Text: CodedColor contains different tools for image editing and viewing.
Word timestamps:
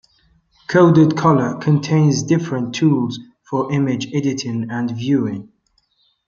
CodedColor 0.67 1.61
contains 1.61 2.23
different 2.23 2.73
tools 2.73 3.19
for 3.47 3.71
image 3.71 4.07
editing 4.15 4.71
and 4.71 4.89
viewing. 4.89 5.51